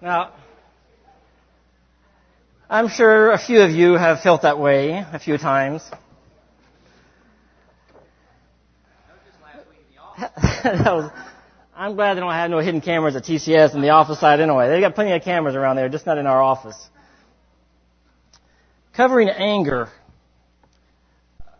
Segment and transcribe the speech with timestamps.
[0.00, 0.32] Now,
[2.70, 5.82] I'm sure a few of you have felt that way a few times.
[10.64, 11.10] was,
[11.74, 14.68] I'm glad they don't have no hidden cameras at TCS in the office side anyway.
[14.68, 16.76] They've got plenty of cameras around there, just not in our office.
[18.92, 19.88] Covering anger.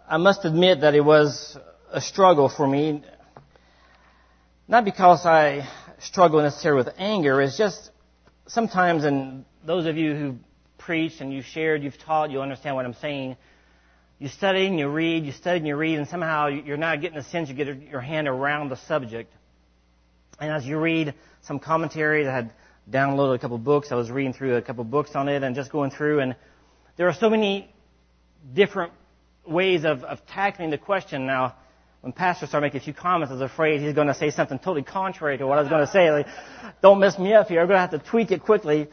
[0.08, 1.56] I must admit that it was
[1.90, 3.02] a struggle for me.
[4.68, 5.68] Not because I
[5.98, 7.90] struggle necessarily with anger, it's just
[8.48, 10.36] sometimes, and those of you who
[10.78, 13.36] preached and you've shared, you've taught, you understand what I'm saying.
[14.18, 17.18] You study and you read, you study and you read, and somehow you're not getting
[17.18, 19.32] a sense, you get your hand around the subject.
[20.40, 22.50] And as you read some commentaries, I had
[22.90, 25.70] downloaded a couple books, I was reading through a couple books on it and just
[25.70, 26.34] going through, and
[26.96, 27.72] there are so many
[28.54, 28.92] different
[29.46, 31.26] ways of, of tackling the question.
[31.26, 31.54] Now,
[32.00, 34.58] when Pastor started making a few comments, I was afraid he's going to say something
[34.58, 36.10] totally contrary to what I was going to say.
[36.10, 36.26] Like,
[36.80, 37.60] don't mess me up here.
[37.60, 38.88] I'm going to have to tweak it quickly.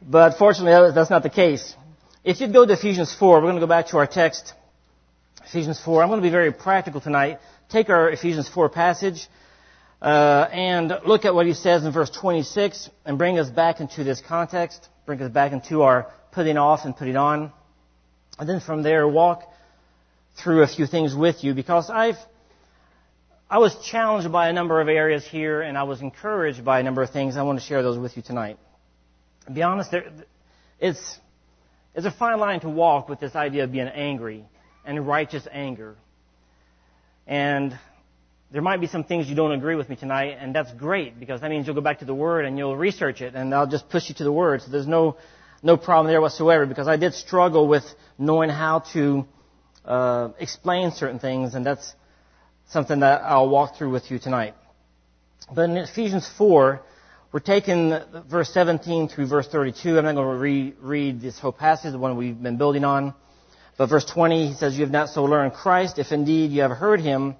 [0.00, 1.74] But fortunately, that's not the case.
[2.22, 4.54] If you'd go to Ephesians 4, we're going to go back to our text.
[5.44, 6.02] Ephesians 4.
[6.02, 7.38] I'm going to be very practical tonight.
[7.68, 9.28] Take our Ephesians 4 passage
[10.00, 14.04] uh, and look at what he says in verse 26 and bring us back into
[14.04, 14.88] this context.
[15.04, 17.52] Bring us back into our putting off and putting on.
[18.38, 19.42] And then from there, walk
[20.36, 22.18] through a few things with you because I've
[23.48, 26.82] I was challenged by a number of areas here, and I was encouraged by a
[26.82, 27.36] number of things.
[27.36, 28.58] I want to share those with you tonight.
[29.46, 30.10] To be honest, there,
[30.80, 31.18] it's,
[31.94, 34.44] it's a fine line to walk with this idea of being angry
[34.84, 35.94] and righteous anger.
[37.24, 37.78] And
[38.50, 41.40] there might be some things you don't agree with me tonight, and that's great because
[41.40, 43.88] that means you'll go back to the Word and you'll research it, and I'll just
[43.88, 44.62] push you to the Word.
[44.62, 45.18] So there's no
[45.62, 47.84] no problem there whatsoever because I did struggle with
[48.18, 49.24] knowing how to
[49.84, 51.94] uh, explain certain things, and that's
[52.68, 54.54] something that I'll walk through with you tonight.
[55.54, 56.82] But in Ephesians 4,
[57.32, 57.96] we're taking
[58.28, 59.98] verse 17 through verse 32.
[59.98, 63.14] I'm not going to re- read this whole passage, the one we've been building on.
[63.76, 66.70] But verse 20, he says, You have not so learned Christ, if indeed you have
[66.70, 67.36] heard him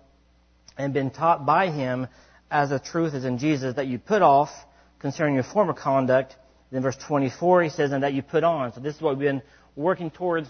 [0.76, 2.08] and been taught by him
[2.50, 4.50] as the truth is in Jesus, that you put off
[4.98, 6.36] concerning your former conduct.
[6.70, 8.72] Then verse 24, he says, and that you put on.
[8.74, 9.42] So this is what we've been
[9.74, 10.48] working towards.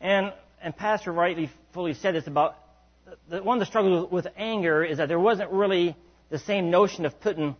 [0.00, 2.56] And, and Pastor rightly fully said this about
[3.28, 5.96] the, one of the struggles with anger is that there wasn't really
[6.30, 7.56] the same notion of putting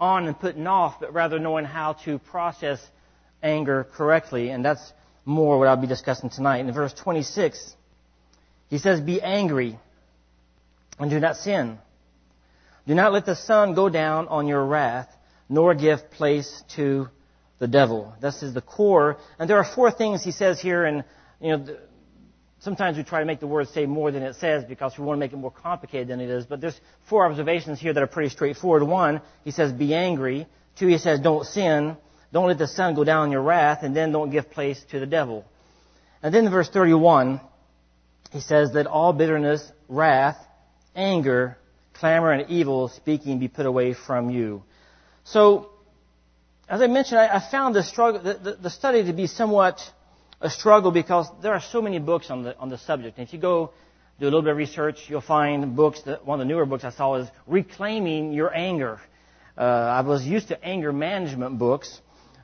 [0.00, 2.80] on and putting off, but rather knowing how to process
[3.42, 4.50] anger correctly.
[4.50, 4.92] And that's
[5.24, 6.60] more what I'll be discussing tonight.
[6.60, 7.76] In verse 26,
[8.68, 9.78] he says, Be angry
[10.98, 11.78] and do not sin.
[12.86, 15.08] Do not let the sun go down on your wrath,
[15.48, 17.08] nor give place to
[17.58, 18.14] the devil.
[18.20, 19.18] This is the core.
[19.38, 21.04] And there are four things he says here, and
[21.40, 21.76] you know,
[22.60, 25.18] sometimes we try to make the word say more than it says because we want
[25.18, 26.46] to make it more complicated than it is.
[26.46, 28.82] But there's four observations here that are pretty straightforward.
[28.82, 30.46] One, he says, be angry.
[30.78, 31.96] Two, he says, don't sin.
[32.32, 33.82] Don't let the sun go down in your wrath.
[33.82, 35.44] And then don't give place to the devil.
[36.22, 37.40] And then in verse 31,
[38.32, 40.36] he says that all bitterness, wrath,
[40.94, 41.56] anger,
[41.94, 44.62] clamor, and evil speaking be put away from you.
[45.24, 45.70] So,
[46.68, 49.80] as I mentioned, I, I found the struggle, the, the, the study to be somewhat
[50.40, 53.18] a struggle because there are so many books on the, on the subject.
[53.18, 53.72] And if you go
[54.20, 56.84] do a little bit of research, you'll find books that, one of the newer books
[56.84, 59.00] I saw is Reclaiming Your Anger.
[59.56, 62.00] Uh, I was used to anger management books.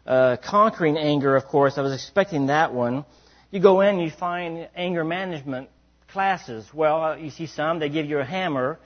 [0.07, 3.05] Uh, Conquering Anger, of course, I was expecting that one.
[3.51, 5.69] You go in, you find anger management
[6.09, 6.67] classes.
[6.75, 8.79] Well, uh, you see some, they give you a hammer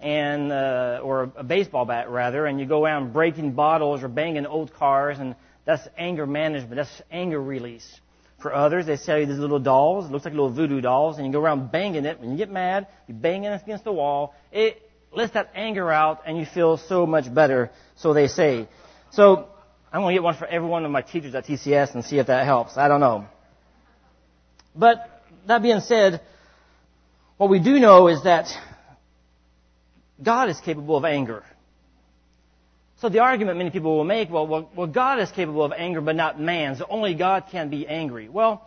[0.00, 4.46] and, uh, or a baseball bat rather, and you go around breaking bottles or banging
[4.46, 6.76] old cars, and that's anger management.
[6.76, 8.00] That's anger release.
[8.46, 10.06] For others, they sell you these little dolls.
[10.06, 12.20] It looks like little voodoo dolls, and you go around banging it.
[12.20, 14.36] When you get mad, you bang it against the wall.
[14.52, 18.68] It lets that anger out, and you feel so much better, so they say.
[19.10, 19.48] So
[19.92, 22.20] I'm going to get one for every one of my teachers at TCS and see
[22.20, 22.76] if that helps.
[22.76, 23.26] I don't know.
[24.76, 24.98] But
[25.48, 26.20] that being said,
[27.38, 28.46] what we do know is that
[30.22, 31.42] God is capable of anger.
[33.00, 36.00] So the argument many people will make, well, well, well, God is capable of anger,
[36.00, 38.28] but not man, so only God can be angry.
[38.30, 38.62] Well,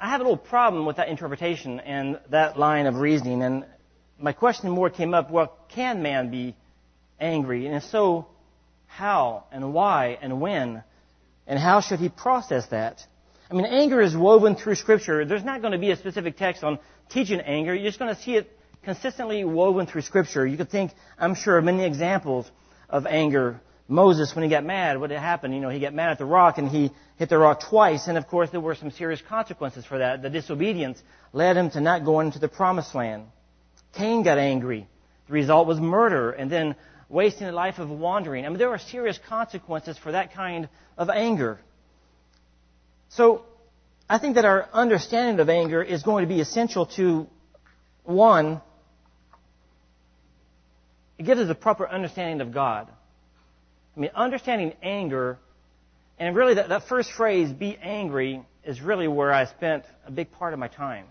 [0.00, 3.66] I have a little problem with that interpretation and that line of reasoning, and
[4.18, 6.56] my question more came up, well, can man be
[7.20, 7.66] angry?
[7.66, 8.26] And if so,
[8.86, 10.82] how and why and when?
[11.46, 13.06] And how should he process that?
[13.50, 15.26] I mean, anger is woven through Scripture.
[15.26, 16.78] There's not going to be a specific text on
[17.10, 17.74] teaching anger.
[17.74, 18.50] You're just going to see it
[18.82, 20.46] consistently woven through Scripture.
[20.46, 22.50] You could think, I'm sure, of many examples
[22.88, 23.60] of anger.
[23.88, 25.54] Moses, when he got mad, what had happened?
[25.54, 28.08] You know, he got mad at the rock and he hit the rock twice.
[28.08, 30.22] And of course, there were some serious consequences for that.
[30.22, 31.00] The disobedience
[31.32, 33.26] led him to not go into the promised land.
[33.94, 34.88] Cain got angry.
[35.28, 36.32] The result was murder.
[36.32, 36.74] And then
[37.08, 38.44] wasting a life of wandering.
[38.44, 40.68] I mean, there are serious consequences for that kind
[40.98, 41.60] of anger.
[43.10, 43.44] So,
[44.08, 47.26] I think that our understanding of anger is going to be essential to,
[48.04, 48.60] one,
[51.18, 52.88] it gives us a proper understanding of God.
[53.96, 55.38] I mean, understanding anger,
[56.18, 60.30] and really that, that first phrase, be angry, is really where I spent a big
[60.32, 61.06] part of my time.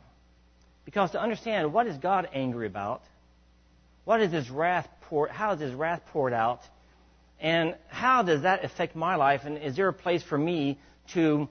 [0.84, 3.02] Because to understand what is God angry about,
[4.04, 6.62] what is His wrath poured, how is His wrath poured out,
[7.40, 10.80] and how does that affect my life, and is there a place for me
[11.13, 11.50] to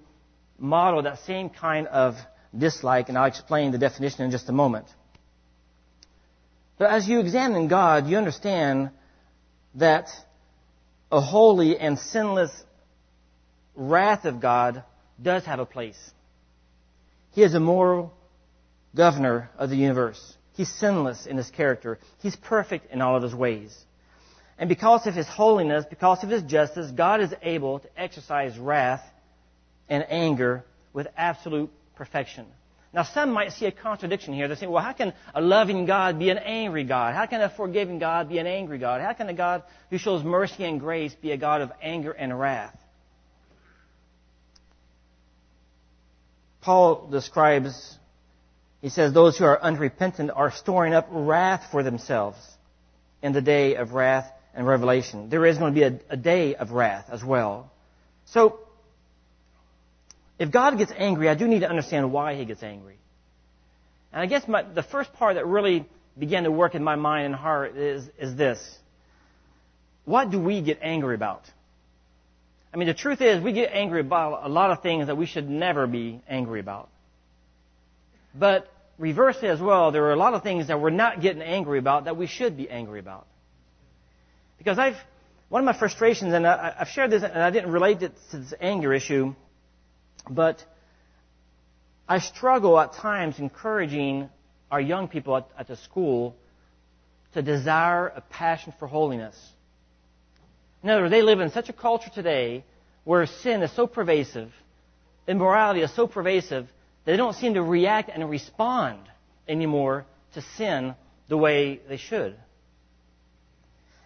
[0.58, 2.14] model that same kind of
[2.56, 3.08] dislike?
[3.08, 4.86] And I'll explain the definition in just a moment.
[6.78, 8.90] But as you examine God, you understand
[9.76, 10.08] that
[11.10, 12.50] a holy and sinless
[13.74, 14.82] wrath of God
[15.20, 15.98] does have a place.
[17.32, 18.12] He is a moral
[18.94, 20.36] governor of the universe.
[20.56, 21.98] He's sinless in his character.
[22.20, 23.76] He's perfect in all of his ways.
[24.56, 29.04] And because of his holiness, because of his justice, God is able to exercise wrath
[29.88, 32.46] and anger with absolute perfection.
[32.94, 34.46] Now, some might see a contradiction here.
[34.46, 37.12] They say, well, how can a loving God be an angry God?
[37.12, 39.00] How can a forgiving God be an angry God?
[39.00, 42.38] How can a God who shows mercy and grace be a God of anger and
[42.38, 42.79] wrath?
[46.61, 47.99] Paul describes,
[48.81, 52.38] he says, those who are unrepentant are storing up wrath for themselves
[53.23, 55.31] in the day of wrath and revelation.
[55.31, 57.73] There is going to be a, a day of wrath as well.
[58.26, 58.61] So,
[60.44, 62.99] if God gets angry, I do need to understand why he gets angry.
[64.12, 65.87] And I guess my, the first part that really
[66.19, 68.79] began to work in my mind and heart is, is this.
[70.05, 71.44] What do we get angry about?
[72.75, 75.25] I mean, the truth is, we get angry about a lot of things that we
[75.25, 76.91] should never be angry about.
[78.35, 81.79] But reversely as well, there are a lot of things that we're not getting angry
[81.79, 83.26] about that we should be angry about.
[84.58, 84.96] Because I've,
[85.49, 88.38] one of my frustrations, and I, have shared this, and I didn't relate it to
[88.41, 89.35] this anger issue,
[90.28, 90.64] but
[92.08, 94.28] I struggle at times encouraging
[94.70, 96.36] our young people at, at the school
[97.32, 99.36] to desire a passion for holiness.
[100.82, 102.64] In other words, they live in such a culture today
[103.04, 104.52] where sin is so pervasive,
[105.26, 106.66] immorality is so pervasive,
[107.04, 108.98] that they don't seem to react and respond
[109.48, 110.94] anymore to sin
[111.28, 112.36] the way they should.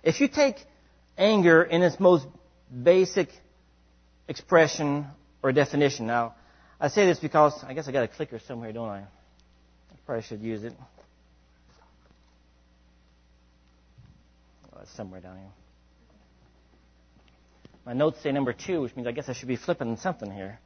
[0.03, 0.57] If you take
[1.17, 2.27] anger in its most
[2.83, 3.31] basic
[4.29, 5.07] expression
[5.43, 6.07] or a definition.
[6.07, 6.35] Now,
[6.81, 9.01] I say this because I guess I got a clicker somewhere, don't I?
[9.01, 10.75] I probably should use it.
[14.73, 15.47] Oh, it's somewhere down here.
[17.85, 20.61] My notes say number two, which means I guess I should be flipping something here.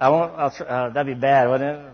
[0.00, 0.32] I won't.
[0.32, 1.92] I'll uh, that'd be bad, wouldn't it?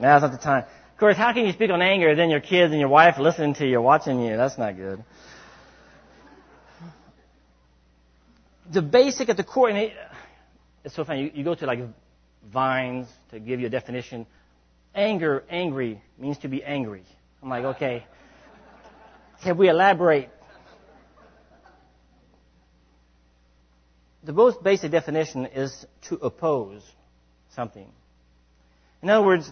[0.00, 0.64] Now's not the time.
[0.64, 2.14] Of course, how can you speak on anger?
[2.14, 4.36] Then your kids and your wife listening to you, watching you.
[4.36, 5.02] That's not good.
[8.72, 9.92] The basic at the core, and it,
[10.84, 11.24] it's so funny.
[11.24, 11.80] You, you go to like
[12.52, 14.26] Vines to give you a definition.
[14.94, 17.02] Anger, angry means to be angry.
[17.42, 18.06] I'm like, okay.
[19.42, 20.28] Can we elaborate?
[24.22, 26.82] The most basic definition is to oppose
[27.54, 27.86] something.
[29.02, 29.50] In other words,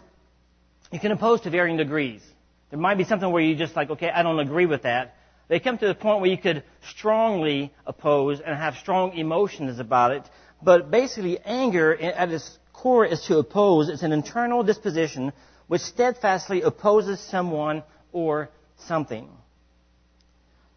[0.90, 2.22] you can oppose to varying degrees.
[2.70, 5.14] There might be something where you just like, okay, I don't agree with that.
[5.48, 10.12] They come to the point where you could strongly oppose and have strong emotions about
[10.12, 10.22] it.
[10.62, 13.88] But basically, anger at its core is to oppose.
[13.88, 15.32] It's an internal disposition
[15.66, 18.50] which steadfastly opposes someone or
[18.86, 19.28] something.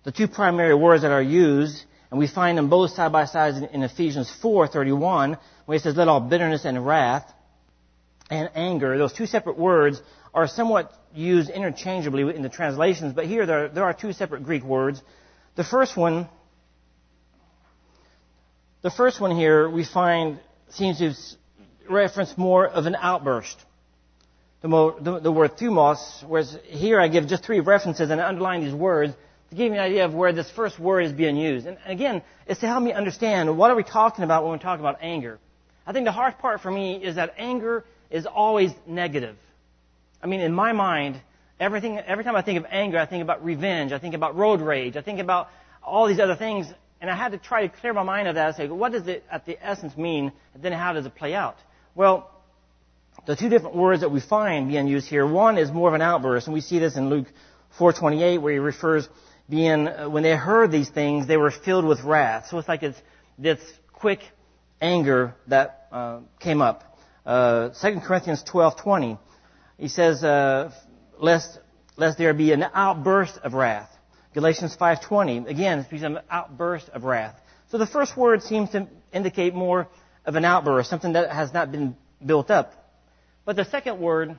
[0.04, 3.56] The two primary words that are used, and we find them both side by side
[3.74, 7.34] in Ephesians 4:31, where it says, "Let all bitterness and wrath
[8.30, 10.02] and anger," those two separate words
[10.34, 14.64] are somewhat used interchangeably in the translations, but here there, there are two separate Greek
[14.64, 15.02] words.
[15.56, 16.28] The first one,
[18.82, 21.14] the first one here we find seems to
[21.90, 23.58] reference more of an outburst.
[24.62, 28.28] The, mo, the, the word thumos, whereas here I give just three references and I
[28.28, 29.14] underline these words
[29.50, 31.68] to give you an idea of where this first word is being used.
[31.68, 34.84] And again, it's to help me understand what are we talking about when we're talking
[34.84, 35.40] about anger.
[35.86, 39.38] I think the hard part for me is that anger is always negative.
[40.26, 41.22] I mean, in my mind,
[41.60, 43.92] everything, every time I think of anger, I think about revenge.
[43.92, 44.98] I think about road rage.
[44.98, 45.50] I think about
[45.84, 46.66] all these other things.
[47.00, 49.08] And I had to try to clear my mind of that and say, what does
[49.08, 50.32] it at the essence mean?
[50.56, 51.58] And then how does it play out?
[51.94, 52.32] Well,
[53.28, 56.02] the two different words that we find being used here, one is more of an
[56.02, 57.28] outburst, and we see this in Luke
[57.78, 59.08] 4:28, where he refers
[59.48, 62.48] being uh, when they heard these things, they were filled with wrath.
[62.50, 63.00] So it's like it's
[63.38, 63.60] this
[63.94, 64.22] quick
[64.82, 66.98] anger that uh, came up.
[67.28, 69.20] Uh, 2 Corinthians 12:20
[69.78, 70.72] he says, uh,
[71.20, 71.60] lest
[71.98, 73.90] lest there be an outburst of wrath.
[74.34, 77.40] Galatians 5:20 again speaks of an outburst of wrath.
[77.68, 79.88] So the first word seems to indicate more
[80.26, 82.74] of an outburst, something that has not been built up.
[83.46, 84.38] But the second word,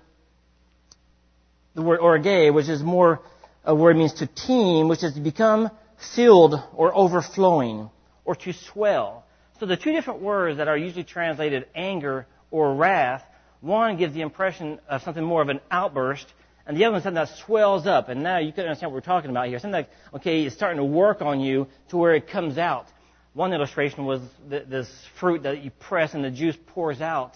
[1.75, 3.21] the word orge, which is more
[3.65, 5.71] a word means to teem, which is to become
[6.15, 7.91] filled or overflowing
[8.25, 9.25] or to swell.
[9.59, 13.23] So the two different words that are usually translated anger or wrath,
[13.67, 16.27] one gives the impression of something more of an outburst,
[16.67, 18.09] and the other one something that swells up.
[18.09, 19.59] And now you can understand what we're talking about here.
[19.59, 22.87] Something like, okay, it's starting to work on you to where it comes out.
[23.35, 24.89] One illustration was this
[25.21, 27.33] fruit that you press and the juice pours out.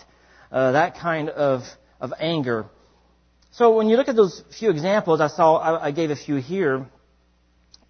[0.51, 1.63] Uh, that kind of,
[2.01, 2.67] of anger.
[3.53, 6.37] So when you look at those few examples, I saw, I, I gave a few
[6.37, 6.87] here.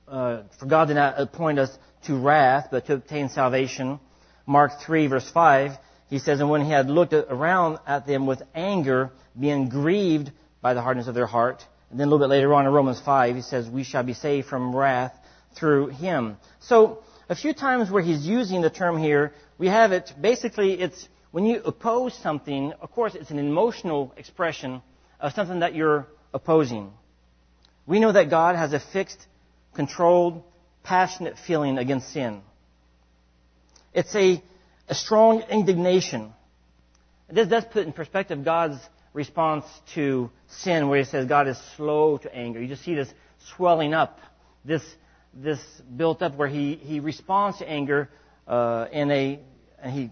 [0.09, 1.71] Uh, for God did not appoint us
[2.07, 4.01] to wrath, but to obtain salvation.
[4.47, 5.73] Mark 3 verse 5,
[6.11, 10.75] he says, And when he had looked around at them with anger, being grieved by
[10.75, 11.65] the hardness of their heart.
[11.91, 14.13] And then a little bit later on in Romans 5, he says, We shall be
[14.13, 15.15] saved from wrath
[15.55, 16.37] through him.
[16.59, 21.09] So, a few times where he's using the term here, we have it, basically, it's
[21.31, 24.83] when you oppose something, of course, it's an emotional expression
[25.21, 26.93] of something that you're opposing.
[27.87, 29.25] We know that God has a fixed,
[29.75, 30.43] controlled,
[30.83, 32.43] passionate feeling against sin.
[33.93, 34.43] It's a,
[34.91, 36.33] a strong indignation.
[37.31, 38.77] This does put in perspective God's
[39.15, 42.61] response to sin, where he says God is slow to anger.
[42.61, 43.09] You just see this
[43.57, 44.19] swelling up,
[44.65, 44.83] this,
[45.33, 45.61] this
[45.97, 48.11] built up where he, he responds to anger
[48.49, 49.41] uh, in a,
[49.81, 50.11] and he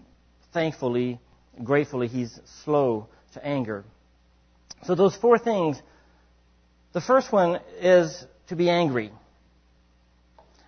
[0.53, 1.19] thankfully,
[1.61, 3.83] gratefully, he's slow to anger.
[4.85, 5.79] So those four things,
[6.93, 9.11] the first one is to be angry.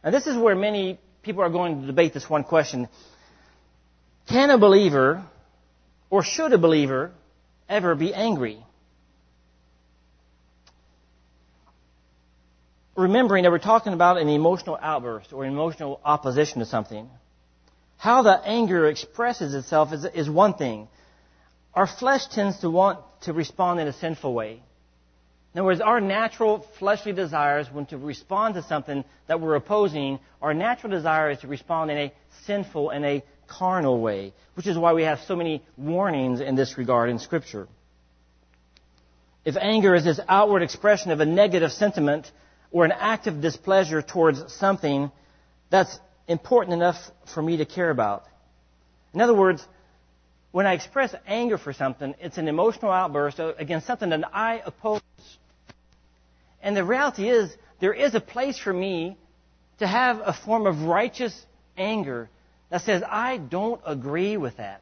[0.03, 2.89] And this is where many people are going to debate this one question.
[4.31, 5.25] Can a believer,
[6.09, 7.11] or should a believer,
[7.67, 8.63] ever be angry?
[12.95, 17.09] Remembering that we're talking about an emotional outburst or emotional opposition to something.
[17.97, 20.87] How the anger expresses itself is, is one thing.
[21.73, 24.63] Our flesh tends to want to respond in a sinful way.
[25.53, 30.19] In other words, our natural fleshly desires, when to respond to something that we're opposing,
[30.41, 32.13] our natural desire is to respond in a
[32.45, 33.23] sinful and a
[33.59, 37.67] carnal way, which is why we have so many warnings in this regard in Scripture.
[39.43, 42.31] If anger is this outward expression of a negative sentiment
[42.71, 45.11] or an act of displeasure towards something,
[45.69, 46.97] that's important enough
[47.33, 48.23] for me to care about.
[49.13, 49.65] In other words,
[50.51, 55.01] when I express anger for something, it's an emotional outburst against something that I oppose.
[56.61, 59.17] And the reality is, there is a place for me
[59.79, 61.35] to have a form of righteous
[61.77, 62.29] anger
[62.71, 64.81] that says, I don't agree with that.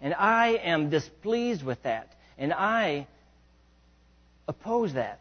[0.00, 2.14] And I am displeased with that.
[2.38, 3.06] And I
[4.48, 5.20] oppose that.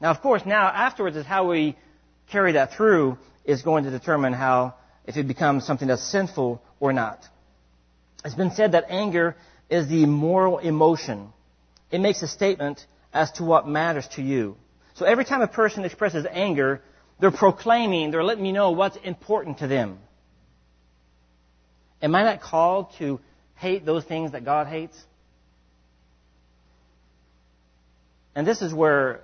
[0.00, 1.76] Now, of course, now afterwards is how we
[2.30, 4.74] carry that through is going to determine how,
[5.06, 7.24] if it becomes something that's sinful or not.
[8.24, 9.36] It's been said that anger
[9.68, 11.32] is the moral emotion.
[11.90, 14.56] It makes a statement as to what matters to you.
[14.94, 16.80] So every time a person expresses anger,
[17.20, 19.98] they're proclaiming, they're letting me know what's important to them.
[22.02, 23.20] Am I not called to
[23.54, 24.96] hate those things that God hates?
[28.34, 29.22] And this is where,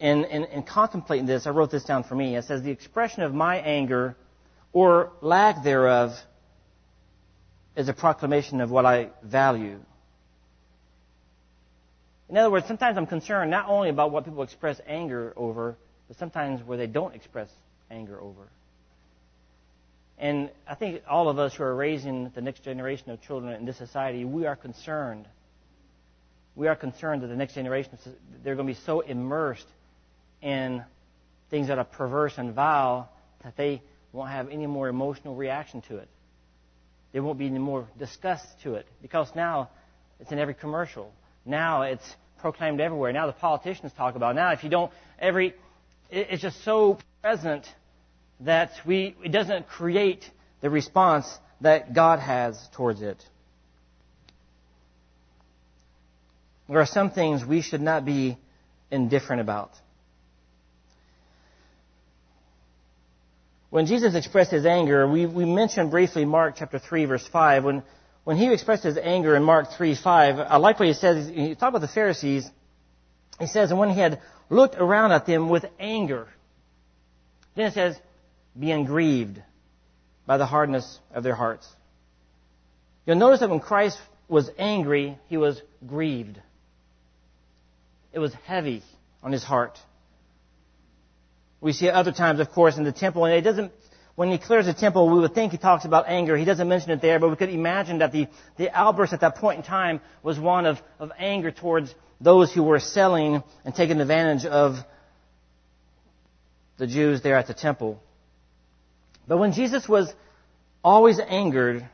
[0.00, 2.34] in, in, in, contemplating this, I wrote this down for me.
[2.34, 4.16] It says, The expression of my anger
[4.72, 6.10] or lack thereof
[7.76, 9.78] is a proclamation of what I value.
[12.28, 15.76] In other words, sometimes I'm concerned not only about what people express anger over,
[16.08, 17.48] but sometimes where they don't express
[17.90, 18.48] anger over.
[20.22, 23.64] And I think all of us who are raising the next generation of children in
[23.64, 25.26] this society, we are concerned.
[26.54, 27.98] We are concerned that the next generation,
[28.44, 29.66] they're going to be so immersed
[30.40, 30.84] in
[31.50, 33.10] things that are perverse and vile
[33.42, 36.08] that they won't have any more emotional reaction to it.
[37.12, 39.70] There won't be any more disgust to it because now
[40.20, 41.12] it's in every commercial.
[41.44, 43.12] Now it's proclaimed everywhere.
[43.12, 44.34] Now the politicians talk about it.
[44.36, 45.54] Now if you don't, every,
[46.10, 47.66] it's just so present
[48.44, 50.28] that we, it doesn't create
[50.60, 51.26] the response
[51.60, 53.24] that God has towards it.
[56.68, 58.38] There are some things we should not be
[58.90, 59.70] indifferent about.
[63.70, 67.64] When Jesus expressed his anger, we, we mentioned briefly Mark chapter 3 verse 5.
[67.64, 67.82] When,
[68.24, 71.28] when he expressed his anger in Mark 3 5, I like what he says.
[71.28, 72.48] He talked about the Pharisees.
[73.40, 74.20] He says, and when he had
[74.50, 76.28] looked around at them with anger,
[77.56, 77.96] then it says,
[78.58, 79.40] being grieved
[80.26, 81.66] by the hardness of their hearts.
[83.06, 86.38] You'll notice that when Christ was angry, he was grieved.
[88.12, 88.82] It was heavy
[89.22, 89.78] on his heart.
[91.60, 93.72] We see it other times, of course, in the temple, and it doesn't,
[94.14, 96.36] when he clears the temple, we would think he talks about anger.
[96.36, 99.36] He doesn't mention it there, but we could imagine that the, the outburst at that
[99.36, 104.00] point in time was one of, of anger towards those who were selling and taking
[104.00, 104.76] advantage of
[106.78, 108.02] the Jews there at the temple.
[109.26, 110.12] But when Jesus was
[110.82, 111.88] always angered,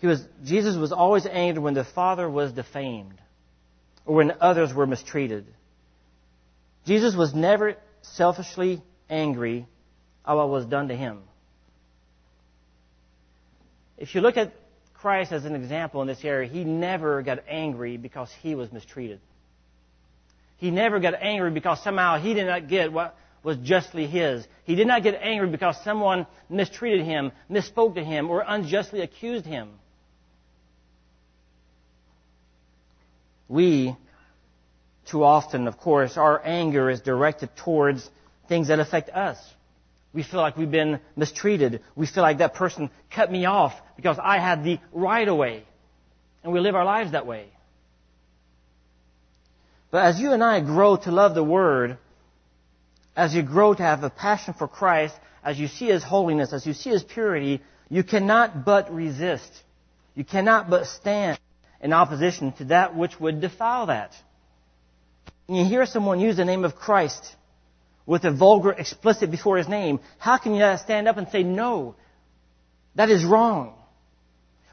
[0.00, 3.20] he was, Jesus was always angered when the Father was defamed
[4.06, 5.46] or when others were mistreated.
[6.86, 9.66] Jesus was never selfishly angry
[10.26, 11.20] at what was done to him.
[13.98, 14.54] If you look at
[14.94, 19.20] Christ as an example in this area, he never got angry because he was mistreated.
[20.56, 24.46] He never got angry because somehow he did not get what was justly his.
[24.64, 29.46] He did not get angry because someone mistreated him, misspoke to him, or unjustly accused
[29.46, 29.70] him.
[33.48, 33.96] We,
[35.10, 38.08] too often, of course, our anger is directed towards
[38.48, 39.38] things that affect us.
[40.12, 41.82] We feel like we've been mistreated.
[41.94, 45.64] We feel like that person cut me off because I had the right of way.
[46.42, 47.46] And we live our lives that way.
[49.90, 51.98] But as you and I grow to love the Word,
[53.18, 56.64] as you grow to have a passion for Christ, as you see His holiness, as
[56.64, 57.60] you see His purity,
[57.90, 59.50] you cannot but resist.
[60.14, 61.40] You cannot but stand
[61.82, 64.12] in opposition to that which would defile that.
[65.48, 67.34] And you hear someone use the name of Christ
[68.06, 71.42] with a vulgar explicit before his name, how can you not stand up and say,
[71.42, 71.96] no,
[72.94, 73.74] that is wrong?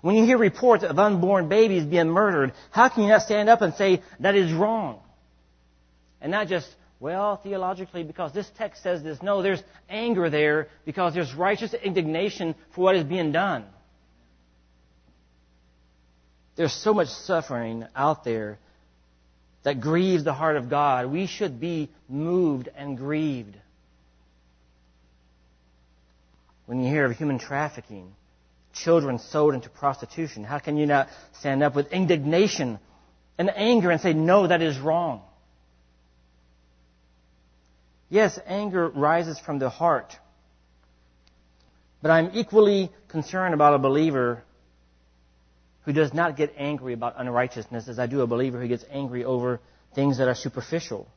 [0.02, 3.64] When you hear reports of unborn babies being murdered, how can you not stand up
[3.64, 5.00] and say, that is wrong?
[6.22, 6.68] And not just,
[7.00, 9.22] well, theologically, because this text says this.
[9.22, 13.66] No, there's anger there because there's righteous indignation for what is being done.
[16.56, 18.60] There's so much suffering out there
[19.64, 21.12] that grieves the heart of God.
[21.12, 23.58] We should be moved and grieved.
[26.66, 28.14] When you hear of human trafficking,
[28.74, 32.80] children sold into prostitution, how can you not stand up with indignation
[33.38, 35.22] and anger and say, no, that is wrong?
[38.10, 40.18] Yes, anger rises from the heart.
[42.02, 44.44] But I'm equally concerned about a believer
[45.86, 49.24] who does not get angry about unrighteousness as I do a believer who gets angry
[49.24, 49.60] over
[49.94, 51.08] things that are superficial.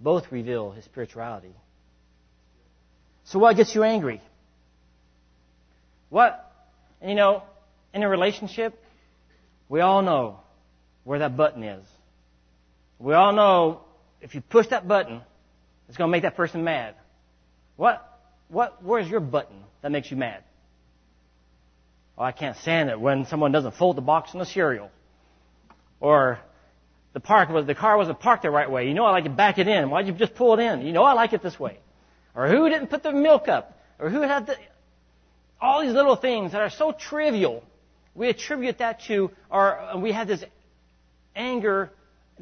[0.00, 1.54] Both reveal his spirituality.
[3.24, 4.20] So what gets you angry?
[6.10, 6.52] What,
[7.04, 7.42] you know,
[7.94, 8.78] in a relationship,
[9.68, 10.40] we all know
[11.04, 11.84] where that button is.
[12.98, 13.80] We all know
[14.20, 15.22] if you push that button,
[15.92, 16.94] it's going to make that person mad.
[17.76, 18.02] What,
[18.48, 20.42] what, where's your button that makes you mad?
[22.16, 24.90] Oh, I can't stand it when someone doesn't fold the box in the cereal.
[26.00, 26.38] Or
[27.12, 28.88] the park was the car wasn't parked the right way.
[28.88, 29.90] You know I like to back it in.
[29.90, 30.80] Why'd you just pull it in?
[30.80, 31.78] You know I like it this way.
[32.34, 33.78] Or who didn't put the milk up?
[33.98, 34.56] Or who had the
[35.60, 37.62] all these little things that are so trivial.
[38.14, 40.42] We attribute that to our we have this
[41.36, 41.90] anger,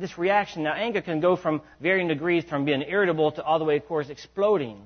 [0.00, 0.64] this reaction.
[0.64, 3.86] Now anger can go from varying degrees from being irritable to all the way, of
[3.86, 4.80] course, exploding.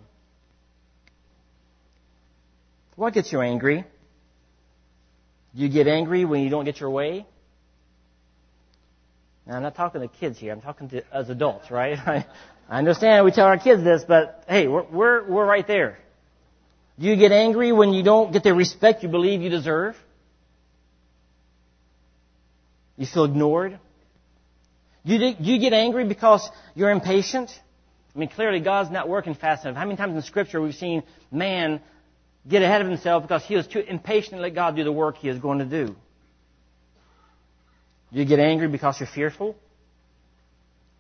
[2.97, 3.85] What gets you angry?
[5.55, 7.27] Do you get angry when you don't get your way?
[9.47, 10.53] Now, I'm not talking to kids here.
[10.53, 11.99] I'm talking to as adults, right?
[11.99, 12.27] I,
[12.69, 15.99] I understand we tell our kids this, but hey, we're, we're, we're right there.
[16.99, 19.97] Do you get angry when you don't get the respect you believe you deserve?
[22.97, 23.79] You feel ignored?
[25.07, 27.51] Do you, do you get angry because you're impatient?
[28.15, 29.77] I mean, clearly God's not working fast enough.
[29.77, 31.81] How many times in Scripture we've seen man
[32.49, 35.17] get ahead of himself because he was too impatient to let God do the work
[35.17, 35.95] he is going to do.
[38.13, 39.57] Do you get angry because you're fearful?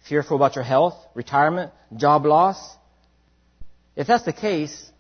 [0.09, 2.77] Fearful about your health, retirement, job loss?
[3.95, 4.90] If that's the case,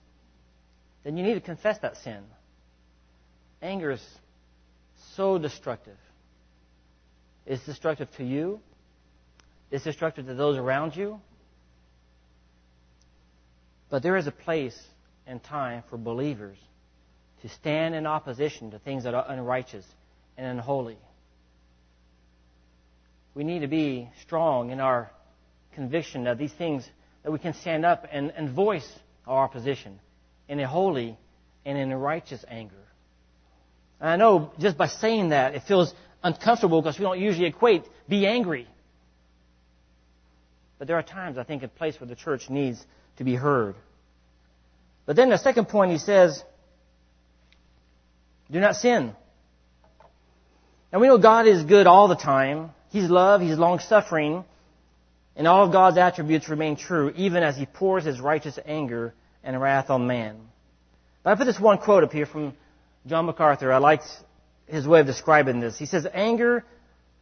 [1.02, 2.22] then you need to confess that sin.
[3.60, 4.04] Anger is
[5.16, 5.96] so destructive.
[7.46, 8.60] It's destructive to you.
[9.70, 11.20] It's destructive to those around you.
[13.90, 14.78] But there is a place
[15.26, 16.58] and time for believers
[17.42, 19.84] to stand in opposition to things that are unrighteous
[20.36, 20.98] and unholy.
[23.34, 25.10] We need to be strong in our
[25.74, 26.88] conviction that these things,
[27.22, 28.88] that we can stand up and, and voice
[29.26, 29.98] our opposition
[30.48, 31.18] in a holy
[31.64, 32.74] and in a righteous anger.
[34.00, 37.84] And I know just by saying that, it feels uncomfortable because we don't usually equate
[38.08, 38.68] be angry.
[40.78, 42.84] But there are times, I think, a place where the church needs
[43.16, 43.74] to be heard.
[45.06, 46.42] But then the second point he says,
[48.50, 49.14] do not sin.
[50.92, 52.70] Now we know God is good all the time.
[52.90, 54.44] He's love, He's long suffering.
[55.36, 59.60] And all of God's attributes remain true, even as He pours His righteous anger and
[59.60, 60.36] wrath on man.
[61.22, 62.54] But I put this one quote up here from
[63.06, 63.72] John MacArthur.
[63.72, 64.04] I liked
[64.66, 65.78] his way of describing this.
[65.78, 66.64] He says, anger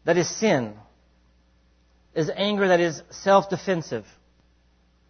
[0.04, 0.74] that is sin
[2.14, 4.06] is anger that is self-defensive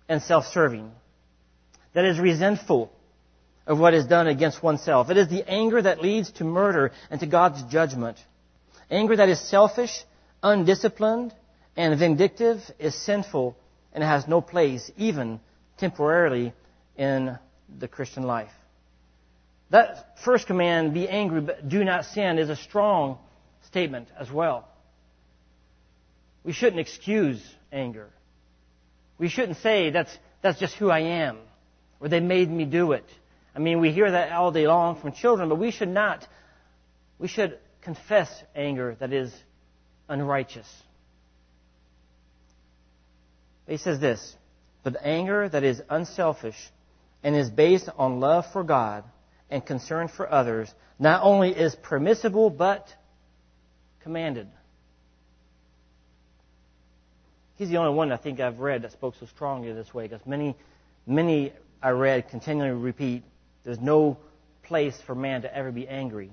[0.08, 0.90] and self-serving,
[1.94, 2.92] that is resentful
[3.66, 5.10] of what is done against oneself.
[5.10, 8.18] It is the anger that leads to murder and to God's judgment.
[8.90, 10.04] Anger that is selfish,
[10.42, 11.34] undisciplined,
[11.76, 13.56] and vindictive is sinful
[13.92, 15.40] and has no place, even
[15.78, 16.52] temporarily,
[16.96, 17.38] in
[17.78, 18.50] the Christian life.
[19.70, 23.18] That first command, be angry but do not sin, is a strong
[23.66, 24.68] statement as well.
[26.44, 28.10] We shouldn't excuse anger.
[29.18, 31.38] We shouldn't say that's, that's just who I am,
[32.00, 33.04] or they made me do it.
[33.54, 36.26] I mean, we hear that all day long from children, but we should not.
[37.18, 39.32] We should confess anger that is
[40.08, 40.66] unrighteous.
[43.66, 44.36] He says this,
[44.82, 46.56] but anger that is unselfish
[47.22, 49.04] and is based on love for God
[49.50, 52.88] and concern for others not only is permissible but
[54.02, 54.48] commanded.
[57.62, 60.26] He's the only one I think I've read that spoke so strongly this way because
[60.26, 60.56] many,
[61.06, 63.22] many I read continually repeat
[63.62, 64.18] there's no
[64.64, 66.32] place for man to ever be angry.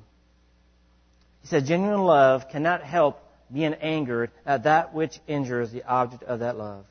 [1.42, 3.22] He said genuine love cannot help
[3.54, 6.86] being angered at that which injures the object of that love.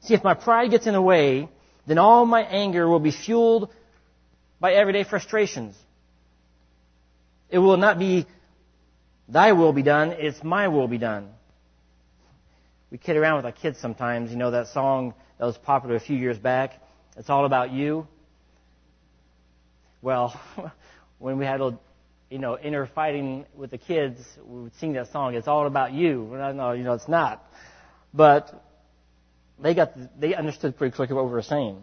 [0.00, 1.48] See, if my pride gets in the way,
[1.86, 3.70] then all my anger will be fueled
[4.60, 5.74] by everyday frustrations.
[7.48, 8.26] It will not be
[9.30, 11.30] thy will be done, it's my will be done.
[12.90, 14.30] We kid around with our kids sometimes.
[14.30, 16.72] You know that song that was popular a few years back?
[17.16, 18.06] It's all about you.
[20.00, 20.38] Well,
[21.18, 21.78] when we had a
[22.30, 25.34] you know inner fighting with the kids, we would sing that song.
[25.34, 26.28] It's all about you.
[26.32, 27.44] No, you know it's not.
[28.14, 28.64] But
[29.58, 31.82] they got they understood pretty quickly what we were saying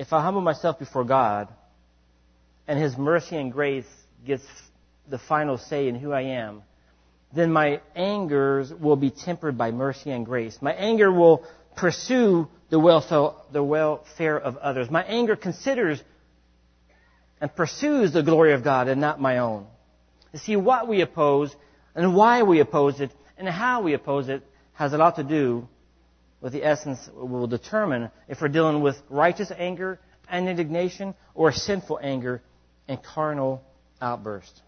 [0.00, 1.48] if I humble myself before God
[2.66, 3.84] and His mercy and grace
[4.26, 4.42] gets
[5.06, 6.62] the final say in who I am,
[7.32, 10.58] then my angers will be tempered by mercy and grace.
[10.60, 11.44] My anger will
[11.76, 14.90] pursue the welfare, the welfare of others.
[14.90, 16.02] My anger considers
[17.40, 19.66] and pursues the glory of God and not my own.
[20.32, 21.54] You see, what we oppose
[21.94, 24.42] and why we oppose it and how we oppose it
[24.74, 25.68] has a lot to do
[26.40, 31.98] with the essence will determine if we're dealing with righteous anger and indignation or sinful
[32.02, 32.42] anger
[32.88, 33.62] and carnal
[34.00, 34.62] outburst.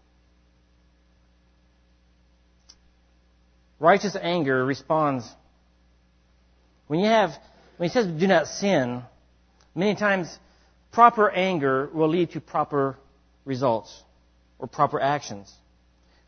[3.79, 5.29] Righteous anger responds
[6.87, 7.31] when you have
[7.77, 9.01] when he says do not sin,
[9.73, 10.37] many times
[10.91, 12.97] proper anger will lead to proper
[13.45, 14.03] results
[14.59, 15.51] or proper actions.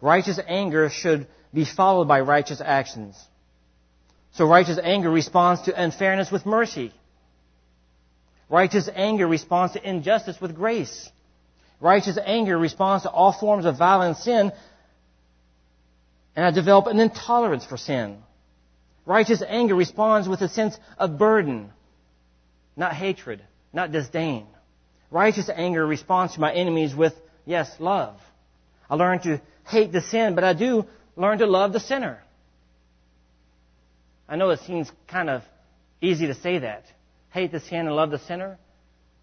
[0.01, 3.15] Righteous anger should be followed by righteous actions.
[4.33, 6.93] So righteous anger responds to unfairness with mercy.
[8.49, 11.09] Righteous anger responds to injustice with grace.
[11.79, 14.51] Righteous anger responds to all forms of violent sin,
[16.35, 18.17] and I develop an intolerance for sin.
[19.05, 21.71] Righteous anger responds with a sense of burden,
[22.75, 24.47] not hatred, not disdain.
[25.11, 27.13] Righteous anger responds to my enemies with,
[27.45, 28.19] yes, love.
[28.89, 32.21] I learn to hate the sin, but I do learn to love the sinner.
[34.27, 35.43] I know it seems kind of
[36.01, 36.85] easy to say that.
[37.29, 38.57] Hate the sin and love the sinner.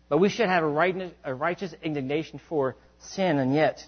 [0.09, 3.83] But we should have a, right, a righteous indignation for sin and yet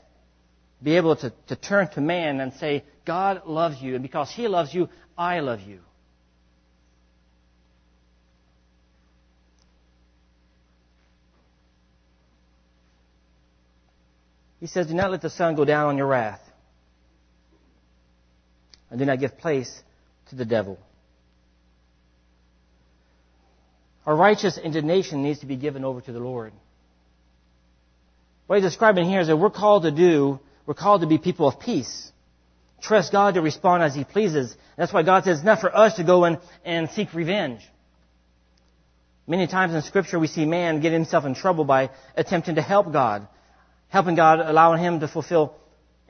[0.85, 4.47] be able to, to turn to man and say, God loves you, and because He
[4.47, 5.81] loves you, I love you.
[14.61, 16.41] He says, Do not let the sun go down on your wrath,
[18.91, 19.83] and do not give place
[20.29, 20.79] to the devil.
[24.07, 26.53] Our righteous indignation needs to be given over to the Lord.
[28.47, 31.49] What he's describing here is that we're called to do, we're called to be people
[31.49, 32.11] of peace.
[32.81, 34.55] Trust God to respond as He pleases.
[34.77, 37.61] That's why God says it's not for us to go in and seek revenge.
[39.27, 42.93] Many times in Scripture we see man get himself in trouble by attempting to help
[42.93, 43.27] God.
[43.89, 45.55] Helping God, allowing Him to fulfill,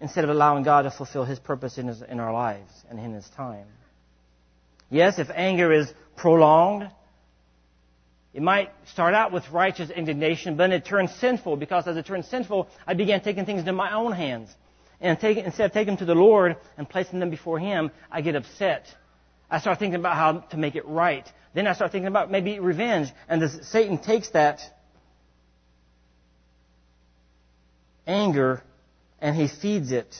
[0.00, 3.12] instead of allowing God to fulfill His purpose in, his, in our lives and in
[3.12, 3.66] His time.
[4.90, 6.90] Yes, if anger is prolonged,
[8.35, 12.05] it might start out with righteous indignation, but then it turns sinful because as it
[12.05, 14.55] turns sinful, I began taking things into my own hands.
[15.01, 18.20] And take, instead of taking them to the Lord and placing them before Him, I
[18.20, 18.87] get upset.
[19.51, 21.27] I start thinking about how to make it right.
[21.55, 23.09] Then I start thinking about maybe revenge.
[23.29, 24.61] And the, Satan takes that
[28.07, 28.62] anger
[29.20, 30.14] and he feeds it.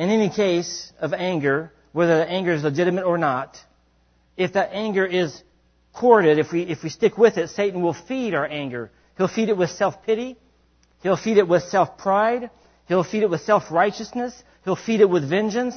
[0.00, 3.62] in any case of anger, whether the anger is legitimate or not,
[4.40, 5.42] if that anger is
[5.92, 8.90] courted, if we, if we stick with it, Satan will feed our anger.
[9.18, 10.38] He'll feed it with self-pity.
[11.02, 12.48] He'll feed it with self-pride.
[12.88, 14.42] He'll feed it with self-righteousness.
[14.64, 15.74] He'll feed it with vengeance,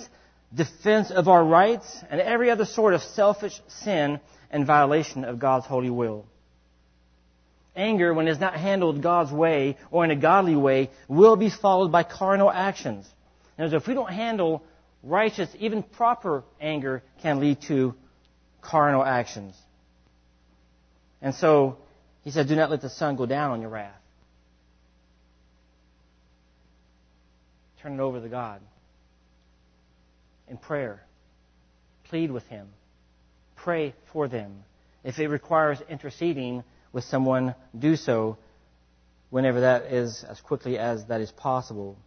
[0.56, 5.66] defense of our rights, and every other sort of selfish sin and violation of God's
[5.66, 6.26] holy will.
[7.76, 11.50] Anger, when it is not handled God's way or in a godly way, will be
[11.50, 13.06] followed by carnal actions.
[13.58, 14.64] And if we don't handle
[15.04, 17.96] righteous, even proper anger can lead to
[18.64, 19.56] carnal actions.
[21.22, 21.78] And so
[22.24, 23.94] he said, Do not let the sun go down on your wrath.
[27.82, 28.62] Turn it over to God
[30.48, 31.02] in prayer.
[32.06, 32.68] Plead with Him.
[33.58, 34.64] Pray for them.
[35.04, 38.38] If it requires interceding with someone, do so
[39.30, 41.98] whenever that is as quickly as that is possible.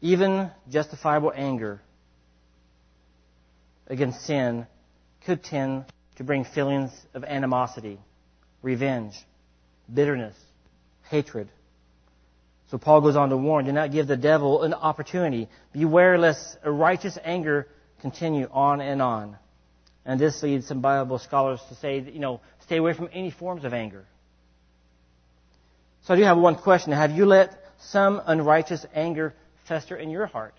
[0.00, 1.80] Even justifiable anger
[3.92, 4.66] against sin
[5.26, 5.84] could tend
[6.16, 7.98] to bring feelings of animosity,
[8.62, 9.14] revenge,
[9.92, 10.34] bitterness,
[11.10, 11.48] hatred.
[12.70, 15.46] So Paul goes on to warn, do not give the devil an opportunity.
[15.72, 17.68] Beware lest a righteous anger
[18.00, 19.36] continue on and on.
[20.06, 23.62] And this leads some Bible scholars to say, you know, stay away from any forms
[23.62, 24.06] of anger.
[26.04, 26.92] So I do have one question.
[26.94, 29.34] Have you let some unrighteous anger
[29.68, 30.54] fester in your heart?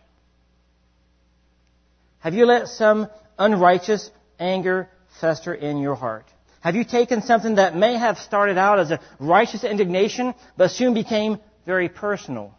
[2.20, 6.26] Have you let some unrighteous anger fester in your heart?
[6.62, 10.94] Have you taken something that may have started out as a righteous indignation, but soon
[10.94, 12.56] became very personal?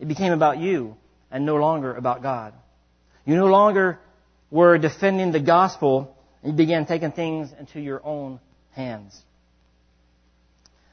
[0.00, 0.96] It became about you
[1.30, 2.52] and no longer about God.
[3.24, 4.00] You no longer
[4.50, 8.40] were defending the gospel and you began taking things into your own
[8.72, 9.20] hands.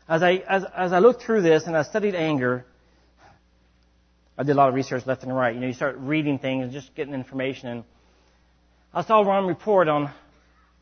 [0.08, 2.66] As I, as, as I looked through this and I studied anger,
[4.38, 5.54] I did a lot of research left and right.
[5.54, 7.84] You know, you start reading things and just getting information and
[8.94, 10.12] I saw one report on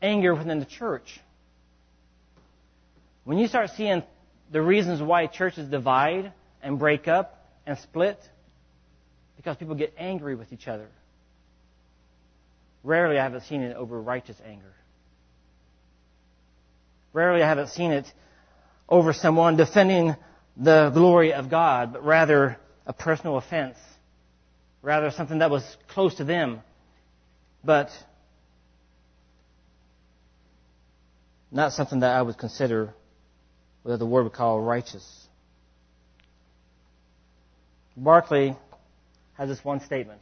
[0.00, 1.20] anger within the church.
[3.24, 4.02] When you start seeing
[4.50, 8.18] the reasons why churches divide and break up and split,
[9.36, 10.88] because people get angry with each other.
[12.82, 14.72] Rarely I haven't seen it over righteous anger.
[17.12, 18.10] Rarely I haven't seen it
[18.88, 20.16] over someone defending
[20.56, 23.76] the glory of God, but rather a personal offense.
[24.80, 26.62] Rather something that was close to them
[27.64, 27.90] but
[31.50, 32.94] not something that I would consider
[33.82, 35.26] what the word would call righteous.
[37.96, 38.56] Barclay
[39.34, 40.20] has this one statement.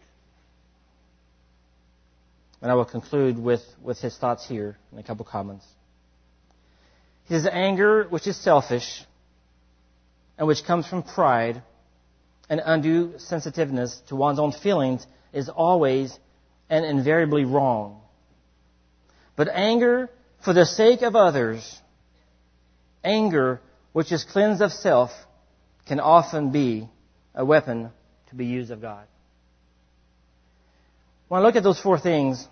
[2.62, 5.66] And I will conclude with, with his thoughts here in a couple comments.
[7.26, 9.04] His anger, which is selfish,
[10.38, 11.62] and which comes from pride
[12.48, 16.16] and undue sensitiveness to one's own feelings, is always
[16.68, 18.00] and invariably wrong.
[19.36, 20.10] But anger
[20.44, 21.80] for the sake of others,
[23.04, 23.60] anger
[23.92, 25.10] which is cleansed of self,
[25.86, 26.88] can often be
[27.34, 27.90] a weapon
[28.28, 29.06] to be used of God.
[31.28, 32.46] When I look at those four things,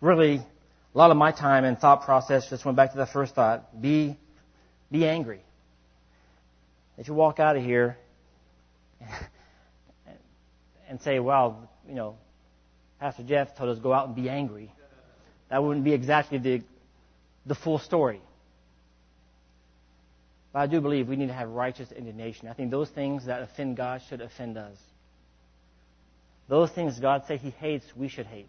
[0.00, 3.34] really, a lot of my time and thought process just went back to that first
[3.34, 3.80] thought.
[3.80, 4.16] Be,
[4.90, 5.40] be angry.
[6.96, 7.98] If you walk out of here
[10.88, 12.16] and say, well, you know,
[13.00, 14.72] Pastor Jeff told us go out and be angry.
[15.50, 16.62] That wouldn't be exactly the,
[17.44, 18.20] the full story.
[20.52, 22.48] But I do believe we need to have righteous indignation.
[22.48, 24.76] I think those things that offend God should offend us.
[26.48, 28.48] Those things God says He hates, we should hate.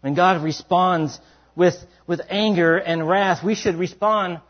[0.00, 1.18] When God responds
[1.56, 4.40] with, with anger and wrath, we should respond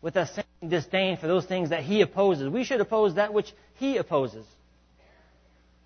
[0.00, 2.48] with that same disdain for those things that He opposes.
[2.48, 4.44] We should oppose that which He opposes.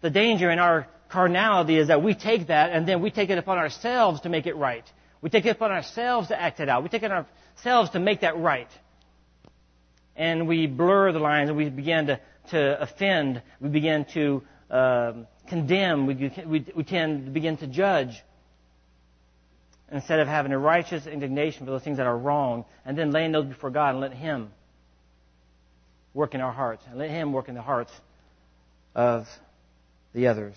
[0.00, 3.38] The danger in our carnality is that we take that and then we take it
[3.38, 4.84] upon ourselves to make it right.
[5.20, 6.82] We take it upon ourselves to act it out.
[6.82, 8.68] We take it on ourselves to make that right.
[10.14, 13.42] And we blur the lines and we begin to, to offend.
[13.60, 16.06] We begin to um, condemn.
[16.06, 18.22] We, we, we tend to begin to judge.
[19.90, 23.30] Instead of having a righteous indignation for those things that are wrong and then laying
[23.30, 24.50] those before God and let Him
[26.12, 27.92] work in our hearts and let Him work in the hearts
[28.96, 29.26] of
[30.12, 30.56] the others.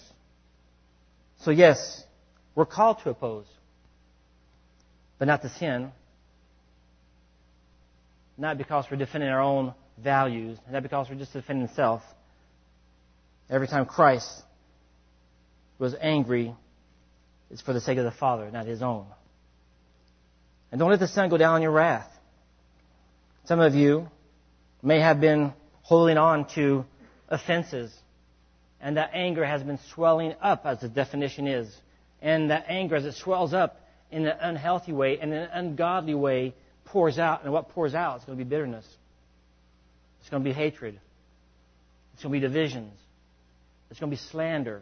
[1.42, 2.04] So, yes,
[2.56, 3.46] we're called to oppose,
[5.18, 5.92] but not to sin.
[8.38, 12.02] Not because we're defending our own values, not because we're just defending self.
[13.50, 14.30] Every time Christ
[15.78, 16.54] was angry,
[17.50, 19.06] it's for the sake of the Father, not his own.
[20.72, 22.10] And don't let the sun go down on your wrath.
[23.46, 24.10] Some of you
[24.84, 26.86] may have been holding on to
[27.28, 27.92] offenses.
[28.82, 31.74] And that anger has been swelling up, as the definition is.
[32.22, 36.54] And that anger, as it swells up in an unhealthy way, in an ungodly way,
[36.86, 37.44] pours out.
[37.44, 38.86] And what pours out is going to be bitterness.
[40.22, 41.00] It's going to be hatred.
[42.14, 42.94] It's going to be divisions.
[43.90, 44.82] It's going to be slander.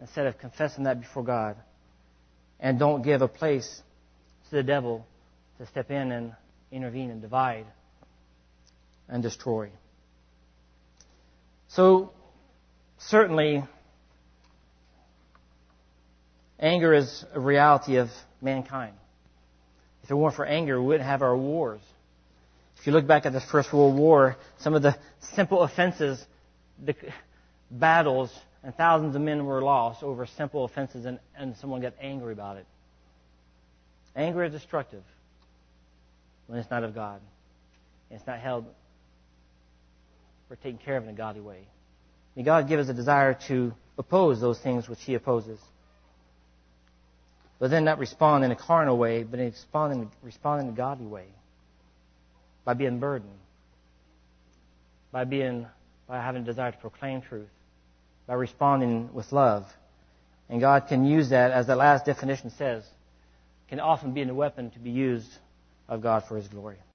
[0.00, 1.56] Instead of confessing that before God.
[2.60, 3.82] And don't give a place
[4.50, 5.06] to the devil
[5.58, 6.32] to step in and
[6.70, 7.66] intervene and divide
[9.08, 9.70] and destroy.
[11.68, 12.12] So,
[12.98, 13.62] certainly,
[16.58, 18.94] anger is a reality of mankind.
[20.02, 21.82] If it weren't for anger, we wouldn't have our wars.
[22.78, 24.96] If you look back at the First World War, some of the
[25.34, 26.24] simple offenses,
[26.82, 26.94] the
[27.70, 32.32] battles, and thousands of men were lost over simple offenses, and, and someone got angry
[32.32, 32.66] about it.
[34.16, 35.02] Anger is destructive
[36.46, 37.20] when it's not of God.
[38.10, 38.64] It's not held
[40.50, 41.66] or taken care of in a godly way.
[42.36, 45.58] May God give us a desire to oppose those things which He opposes.
[47.58, 51.06] But then not respond in a carnal way, but respond in, respond in a godly
[51.06, 51.26] way.
[52.64, 53.32] By being burdened.
[55.10, 55.66] By being
[56.06, 57.48] by having a desire to proclaim truth.
[58.26, 59.66] By responding with love.
[60.48, 62.84] And God can use that, as the last definition says,
[63.68, 65.30] can often be a weapon to be used
[65.88, 66.78] of God for His glory.